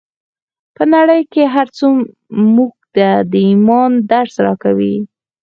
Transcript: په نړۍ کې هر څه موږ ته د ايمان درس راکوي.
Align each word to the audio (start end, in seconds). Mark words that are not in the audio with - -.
په 0.75 0.83
نړۍ 0.93 1.21
کې 1.33 1.43
هر 1.53 1.67
څه 1.77 1.85
موږ 2.55 2.73
ته 2.95 3.07
د 3.31 3.33
ايمان 3.49 3.91
درس 4.11 4.33
راکوي. 4.45 4.95